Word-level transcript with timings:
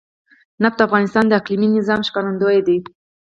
نفت 0.61 0.75
د 0.79 0.85
افغانستان 0.87 1.23
د 1.27 1.31
اقلیمي 1.39 1.69
نظام 1.77 2.01
ښکارندوی 2.07 2.59
ده. 2.67 2.75